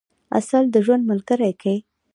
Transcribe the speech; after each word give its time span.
عسل 0.35 0.63
د 0.73 0.75
ژوند 0.85 1.03
ملګری 1.11 1.51
کئ. 1.61 1.77